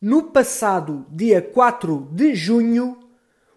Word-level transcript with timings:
No 0.00 0.24
passado 0.24 1.06
dia 1.10 1.40
4 1.40 2.08
de 2.12 2.34
junho, 2.34 2.98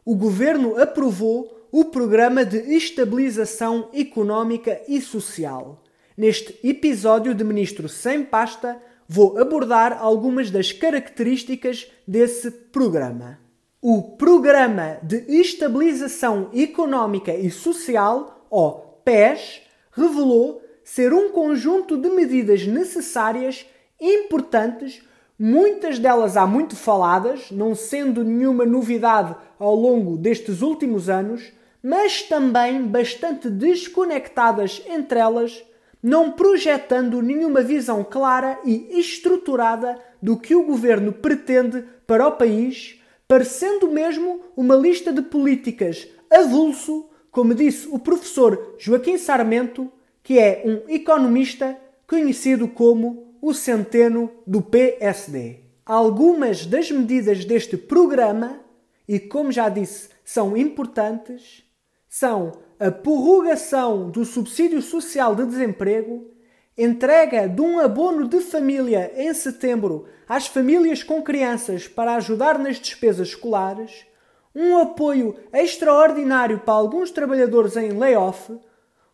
o 0.05 0.15
governo 0.15 0.79
aprovou 0.79 1.67
o 1.71 1.85
Programa 1.85 2.45
de 2.45 2.57
Estabilização 2.73 3.89
Económica 3.93 4.81
e 4.87 5.01
Social. 5.01 5.83
Neste 6.15 6.57
episódio 6.63 7.33
de 7.33 7.43
Ministro 7.43 7.89
Sem 7.89 8.23
Pasta, 8.23 8.81
vou 9.07 9.37
abordar 9.37 9.97
algumas 9.99 10.49
das 10.49 10.71
características 10.71 11.91
desse 12.07 12.49
programa. 12.49 13.39
O 13.81 14.15
Programa 14.15 14.99
de 15.03 15.25
Estabilização 15.27 16.49
Económica 16.53 17.33
e 17.33 17.51
Social, 17.51 18.47
ou 18.49 19.01
PES, 19.03 19.61
revelou 19.91 20.61
ser 20.83 21.13
um 21.13 21.29
conjunto 21.29 21.97
de 21.97 22.09
medidas 22.09 22.65
necessárias, 22.65 23.65
importantes, 23.99 25.01
muitas 25.39 25.99
delas 25.99 26.35
há 26.35 26.45
muito 26.47 26.75
faladas, 26.75 27.51
não 27.51 27.75
sendo 27.75 28.23
nenhuma 28.23 28.65
novidade 28.65 29.35
ao 29.59 29.75
longo 29.75 30.17
destes 30.17 30.61
últimos 30.61 31.09
anos, 31.09 31.51
mas 31.81 32.23
também 32.23 32.81
bastante 32.83 33.49
desconectadas 33.49 34.81
entre 34.87 35.19
elas, 35.19 35.63
não 36.01 36.31
projetando 36.31 37.21
nenhuma 37.21 37.61
visão 37.61 38.03
clara 38.03 38.59
e 38.65 38.99
estruturada 38.99 39.99
do 40.21 40.37
que 40.37 40.55
o 40.55 40.65
governo 40.65 41.11
pretende 41.11 41.83
para 42.05 42.27
o 42.27 42.31
país, 42.31 42.99
parecendo 43.27 43.89
mesmo 43.91 44.41
uma 44.55 44.75
lista 44.75 45.11
de 45.11 45.21
políticas 45.21 46.07
avulso, 46.29 47.09
como 47.31 47.53
disse 47.53 47.87
o 47.89 47.99
professor 47.99 48.75
Joaquim 48.77 49.17
Sarmento, 49.17 49.91
que 50.23 50.39
é 50.39 50.63
um 50.65 50.91
economista 50.91 51.77
conhecido 52.07 52.67
como 52.67 53.26
o 53.41 53.53
centeno 53.53 54.31
do 54.45 54.61
PSD. 54.61 55.61
Algumas 55.85 56.65
das 56.65 56.91
medidas 56.91 57.45
deste 57.45 57.77
programa, 57.77 58.59
e 59.07 59.19
como 59.19 59.51
já 59.51 59.69
disse, 59.69 60.09
são 60.23 60.57
importantes, 60.57 61.63
são 62.09 62.51
a 62.79 62.91
prorrogação 62.91 64.09
do 64.09 64.25
subsídio 64.25 64.81
social 64.81 65.35
de 65.35 65.45
desemprego, 65.45 66.29
entrega 66.77 67.47
de 67.47 67.61
um 67.61 67.79
abono 67.79 68.27
de 68.27 68.39
família 68.39 69.11
em 69.15 69.33
setembro 69.33 70.05
às 70.27 70.45
famílias 70.45 71.01
com 71.01 71.21
crianças 71.21 71.87
para 71.87 72.15
ajudar 72.15 72.59
nas 72.59 72.77
despesas 72.77 73.29
escolares, 73.29 74.05
um 74.53 74.77
apoio 74.77 75.35
extraordinário 75.53 76.59
para 76.59 76.73
alguns 76.73 77.11
trabalhadores 77.11 77.75
em 77.77 77.91
layoff, 77.91 78.59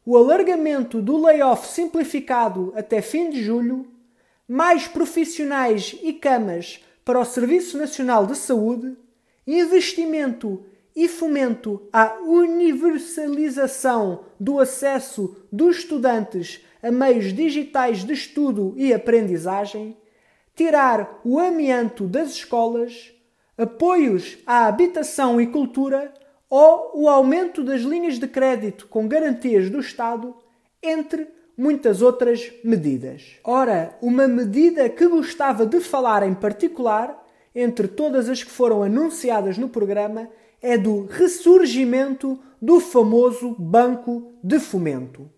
o 0.05 0.17
alargamento 0.17 1.01
do 1.01 1.17
layoff 1.17 1.67
simplificado 1.67 2.73
até 2.75 3.01
fim 3.01 3.29
de 3.29 3.41
julho, 3.41 3.87
mais 4.53 4.87
profissionais 4.87 5.97
e 6.03 6.13
camas 6.13 6.79
para 7.03 7.19
o 7.19 7.25
Serviço 7.25 7.75
Nacional 7.75 8.27
de 8.27 8.37
Saúde, 8.37 8.95
investimento 9.47 10.63
e 10.95 11.07
fomento 11.07 11.81
à 11.91 12.19
universalização 12.21 14.25
do 14.39 14.59
acesso 14.59 15.35
dos 15.51 15.77
estudantes 15.77 16.63
a 16.83 16.91
meios 16.91 17.33
digitais 17.33 18.03
de 18.03 18.13
estudo 18.13 18.75
e 18.77 18.93
aprendizagem, 18.93 19.97
tirar 20.55 21.19
o 21.25 21.39
amianto 21.39 22.05
das 22.05 22.33
escolas, 22.33 23.11
apoios 23.57 24.37
à 24.45 24.67
habitação 24.67 25.41
e 25.41 25.47
cultura 25.47 26.13
ou 26.47 26.91
o 26.93 27.09
aumento 27.09 27.63
das 27.63 27.81
linhas 27.81 28.19
de 28.19 28.27
crédito 28.27 28.85
com 28.85 29.07
garantias 29.07 29.71
do 29.71 29.79
Estado, 29.79 30.35
entre 30.79 31.27
muitas 31.57 32.01
outras 32.01 32.51
medidas. 32.63 33.39
Ora, 33.43 33.97
uma 34.01 34.27
medida 34.27 34.89
que 34.89 35.07
gostava 35.07 35.65
de 35.65 35.79
falar 35.79 36.23
em 36.23 36.33
particular, 36.33 37.23
entre 37.53 37.87
todas 37.87 38.29
as 38.29 38.43
que 38.43 38.51
foram 38.51 38.83
anunciadas 38.83 39.57
no 39.57 39.69
programa, 39.69 40.29
é 40.61 40.77
do 40.77 41.05
ressurgimento 41.05 42.39
do 42.61 42.79
famoso 42.79 43.55
Banco 43.59 44.33
de 44.43 44.59
Fomento. 44.59 45.29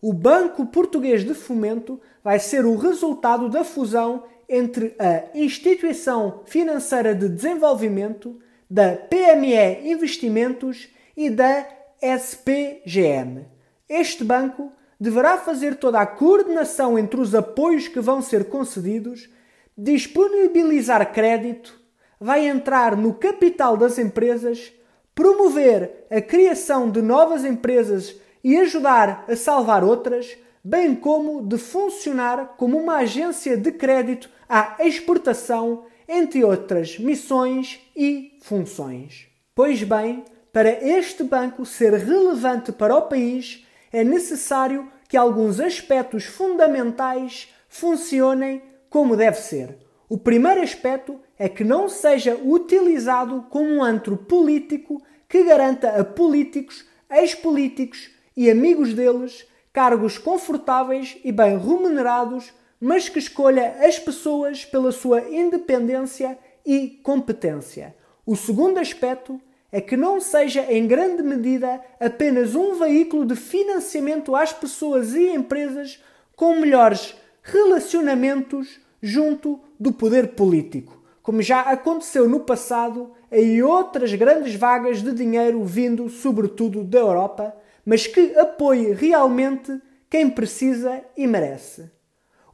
O 0.00 0.12
Banco 0.12 0.66
Português 0.66 1.24
de 1.24 1.34
Fomento 1.34 2.00
vai 2.24 2.38
ser 2.38 2.64
o 2.64 2.76
resultado 2.76 3.48
da 3.48 3.62
fusão 3.62 4.24
entre 4.48 4.94
a 4.98 5.24
Instituição 5.34 6.40
Financeira 6.44 7.14
de 7.14 7.28
Desenvolvimento 7.28 8.40
da 8.68 8.96
PME 8.96 9.90
Investimentos 9.90 10.88
e 11.16 11.30
da 11.30 11.66
SPGM. 12.00 13.46
Este 13.88 14.24
banco 14.24 14.72
deverá 15.02 15.36
fazer 15.36 15.74
toda 15.78 15.98
a 15.98 16.06
coordenação 16.06 16.96
entre 16.96 17.20
os 17.20 17.34
apoios 17.34 17.88
que 17.88 17.98
vão 17.98 18.22
ser 18.22 18.44
concedidos, 18.44 19.28
disponibilizar 19.76 21.12
crédito, 21.12 21.76
vai 22.20 22.46
entrar 22.46 22.96
no 22.96 23.12
capital 23.12 23.76
das 23.76 23.98
empresas, 23.98 24.72
promover 25.12 26.06
a 26.08 26.20
criação 26.20 26.88
de 26.88 27.02
novas 27.02 27.44
empresas 27.44 28.14
e 28.44 28.56
ajudar 28.58 29.24
a 29.28 29.34
salvar 29.34 29.82
outras, 29.82 30.36
bem 30.62 30.94
como 30.94 31.44
de 31.44 31.58
funcionar 31.58 32.54
como 32.56 32.78
uma 32.78 32.98
agência 32.98 33.56
de 33.56 33.72
crédito 33.72 34.30
à 34.48 34.76
exportação 34.78 35.82
entre 36.06 36.44
outras 36.44 36.96
missões 36.96 37.80
e 37.96 38.38
funções. 38.40 39.26
Pois 39.52 39.82
bem, 39.82 40.24
para 40.52 40.70
este 40.70 41.24
banco 41.24 41.66
ser 41.66 41.92
relevante 41.94 42.70
para 42.70 42.94
o 42.94 43.02
país, 43.02 43.66
é 43.92 44.02
necessário 44.02 44.90
que 45.08 45.16
alguns 45.16 45.60
aspectos 45.60 46.24
fundamentais 46.24 47.48
funcionem 47.68 48.62
como 48.88 49.16
deve 49.16 49.38
ser. 49.38 49.76
O 50.08 50.18
primeiro 50.18 50.62
aspecto 50.62 51.20
é 51.38 51.48
que 51.48 51.64
não 51.64 51.88
seja 51.88 52.34
utilizado 52.36 53.46
como 53.50 53.68
um 53.68 53.82
antro 53.82 54.16
político 54.16 55.02
que 55.28 55.44
garanta 55.44 56.00
a 56.00 56.04
políticos, 56.04 56.84
ex-políticos 57.10 58.10
e 58.36 58.50
amigos 58.50 58.94
deles 58.94 59.46
cargos 59.72 60.18
confortáveis 60.18 61.16
e 61.24 61.32
bem 61.32 61.58
remunerados 61.58 62.52
mas 62.84 63.08
que 63.08 63.20
escolha 63.20 63.76
as 63.86 63.96
pessoas 63.96 64.64
pela 64.64 64.90
sua 64.90 65.20
independência 65.30 66.36
e 66.66 66.88
competência. 67.04 67.94
O 68.26 68.34
segundo 68.34 68.80
aspecto 68.80 69.40
é 69.72 69.80
que 69.80 69.96
não 69.96 70.20
seja 70.20 70.70
em 70.70 70.86
grande 70.86 71.22
medida 71.22 71.80
apenas 71.98 72.54
um 72.54 72.74
veículo 72.74 73.24
de 73.24 73.34
financiamento 73.34 74.36
às 74.36 74.52
pessoas 74.52 75.14
e 75.14 75.30
empresas 75.30 75.98
com 76.36 76.56
melhores 76.56 77.16
relacionamentos 77.42 78.78
junto 79.00 79.58
do 79.80 79.90
poder 79.90 80.34
político, 80.34 81.02
como 81.22 81.40
já 81.40 81.62
aconteceu 81.62 82.28
no 82.28 82.40
passado 82.40 83.10
em 83.30 83.62
outras 83.62 84.12
grandes 84.14 84.54
vagas 84.54 85.02
de 85.02 85.12
dinheiro 85.12 85.64
vindo 85.64 86.10
sobretudo 86.10 86.84
da 86.84 86.98
Europa, 86.98 87.56
mas 87.84 88.06
que 88.06 88.38
apoie 88.38 88.92
realmente 88.92 89.80
quem 90.10 90.28
precisa 90.28 91.02
e 91.16 91.26
merece. 91.26 91.90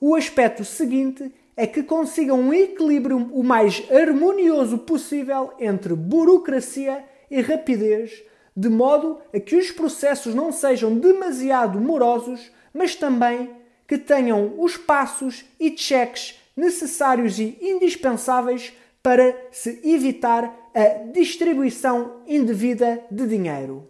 O 0.00 0.14
aspecto 0.14 0.64
seguinte 0.64 1.34
é 1.56 1.66
que 1.66 1.82
consigam 1.82 2.38
um 2.38 2.54
equilíbrio 2.54 3.30
o 3.32 3.42
mais 3.42 3.82
harmonioso 3.90 4.78
possível 4.78 5.52
entre 5.58 5.92
burocracia 5.92 7.04
e 7.30 7.40
rapidez, 7.40 8.22
de 8.56 8.68
modo 8.68 9.18
a 9.32 9.38
que 9.38 9.56
os 9.56 9.70
processos 9.70 10.34
não 10.34 10.50
sejam 10.50 10.98
demasiado 10.98 11.80
morosos, 11.80 12.50
mas 12.74 12.94
também 12.94 13.50
que 13.86 13.96
tenham 13.96 14.54
os 14.58 14.76
passos 14.76 15.44
e 15.58 15.76
cheques 15.76 16.38
necessários 16.56 17.38
e 17.38 17.56
indispensáveis 17.60 18.72
para 19.02 19.34
se 19.50 19.80
evitar 19.84 20.70
a 20.74 21.10
distribuição 21.12 22.22
indevida 22.26 23.02
de 23.10 23.26
dinheiro. 23.26 23.88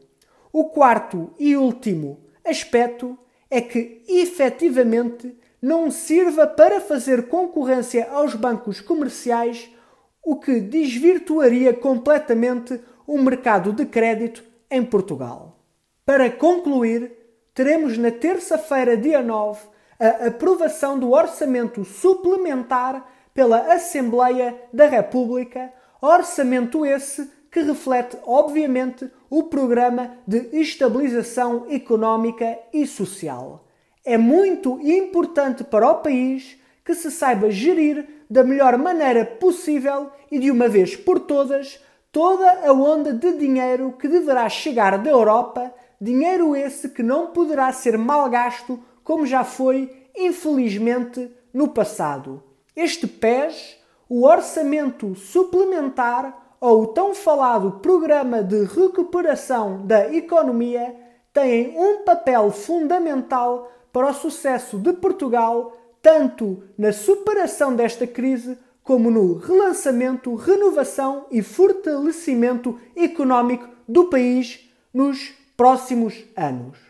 O 0.52 0.66
quarto 0.66 1.32
e 1.38 1.56
último 1.56 2.20
aspecto 2.44 3.18
é 3.50 3.60
que, 3.60 4.02
efetivamente, 4.06 5.34
não 5.60 5.90
sirva 5.90 6.46
para 6.46 6.80
fazer 6.80 7.28
concorrência 7.28 8.08
aos 8.10 8.34
bancos 8.34 8.80
comerciais, 8.80 9.70
o 10.22 10.36
que 10.36 10.60
desvirtuaria 10.60 11.72
completamente 11.72 12.80
o 13.08 13.18
mercado 13.18 13.72
de 13.72 13.84
crédito 13.86 14.44
em 14.70 14.84
Portugal. 14.84 15.58
Para 16.06 16.30
concluir, 16.30 17.10
teremos 17.52 17.98
na 17.98 18.12
terça-feira, 18.12 18.96
dia 18.96 19.20
9, 19.20 19.60
a 19.98 20.26
aprovação 20.26 20.96
do 20.96 21.10
orçamento 21.10 21.84
suplementar 21.84 23.04
pela 23.34 23.72
Assembleia 23.72 24.54
da 24.72 24.86
República, 24.86 25.72
orçamento 26.00 26.86
esse 26.86 27.28
que 27.50 27.62
reflete, 27.62 28.16
obviamente, 28.24 29.10
o 29.28 29.44
programa 29.44 30.12
de 30.26 30.50
estabilização 30.52 31.66
económica 31.68 32.58
e 32.72 32.86
social 32.86 33.64
é 34.08 34.16
muito 34.16 34.80
importante 34.80 35.62
para 35.62 35.90
o 35.90 35.96
país 35.96 36.56
que 36.82 36.94
se 36.94 37.10
saiba 37.10 37.50
gerir 37.50 38.08
da 38.30 38.42
melhor 38.42 38.78
maneira 38.78 39.22
possível 39.22 40.10
e 40.30 40.38
de 40.38 40.50
uma 40.50 40.66
vez 40.66 40.96
por 40.96 41.20
todas 41.20 41.78
toda 42.10 42.66
a 42.66 42.72
onda 42.72 43.12
de 43.12 43.32
dinheiro 43.32 43.92
que 43.92 44.08
deverá 44.08 44.48
chegar 44.48 44.98
da 44.98 45.10
Europa, 45.10 45.72
dinheiro 46.00 46.56
esse 46.56 46.88
que 46.88 47.02
não 47.02 47.28
poderá 47.28 47.72
ser 47.72 47.98
mal 47.98 48.28
gasto 48.28 48.82
como 49.04 49.26
já 49.26 49.44
foi, 49.44 50.08
infelizmente, 50.14 51.30
no 51.52 51.68
passado. 51.68 52.42
Este 52.76 53.06
PES, 53.06 53.78
o 54.08 54.26
orçamento 54.26 55.14
suplementar 55.14 56.56
ou 56.60 56.82
o 56.82 56.86
tão 56.88 57.14
falado 57.14 57.80
Programa 57.80 58.42
de 58.42 58.64
Recuperação 58.64 59.86
da 59.86 60.12
Economia 60.12 60.94
têm 61.32 61.76
um 61.78 62.04
papel 62.04 62.50
fundamental 62.50 63.70
para 63.92 64.10
o 64.10 64.14
sucesso 64.14 64.78
de 64.78 64.92
Portugal, 64.92 65.72
tanto 66.02 66.62
na 66.76 66.92
superação 66.92 67.74
desta 67.74 68.06
crise 68.06 68.58
como 68.88 69.10
no 69.10 69.34
relançamento, 69.34 70.34
renovação 70.34 71.26
e 71.30 71.42
fortalecimento 71.42 72.80
económico 72.96 73.68
do 73.86 74.08
país 74.08 74.66
nos 74.94 75.34
próximos 75.54 76.24
anos. 76.34 76.87